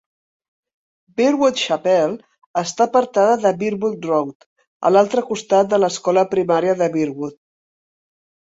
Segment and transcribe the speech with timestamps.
[1.19, 2.15] Bearwood Chapel
[2.63, 4.49] està apartada de Bearwood Road,
[4.89, 7.39] a l'altre costat de l'escola primària de Bearwood.